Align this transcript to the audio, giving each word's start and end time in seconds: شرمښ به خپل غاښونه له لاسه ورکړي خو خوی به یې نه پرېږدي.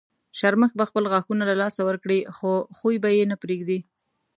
شرمښ 0.37 0.71
به 0.79 0.83
خپل 0.89 1.03
غاښونه 1.11 1.43
له 1.49 1.55
لاسه 1.61 1.81
ورکړي 1.85 2.19
خو 2.35 2.51
خوی 2.77 2.95
به 3.03 3.09
یې 3.17 3.23
نه 3.31 3.35
پرېږدي. 3.43 3.79